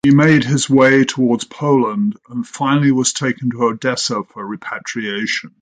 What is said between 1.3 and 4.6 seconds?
Poland and finally was taken to Odessa for